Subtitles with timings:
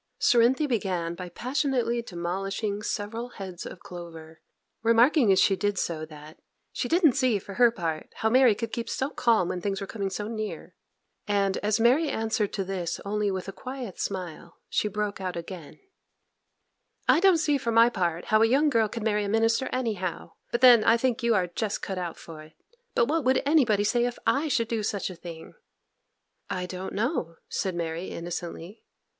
[0.19, 4.41] Cerinthy began by passionately demolishing several heads of clover,
[4.81, 6.39] remarking as she did so that
[6.73, 9.85] 'she didn't see, for her part, how Mary could keep so calm when things were
[9.85, 10.73] coming so near;'
[11.27, 15.79] and as Mary answered to this only with a quiet smile, she broke out again:—
[17.07, 20.31] 'I don't see, for my part, how a young girl could marry a minister anyhow;
[20.51, 22.53] but then I think you are just cut out for it.
[22.95, 25.53] But what would anybody say if I should do such a thing?'
[26.49, 28.81] 'I don't know,' said Mary, innocently.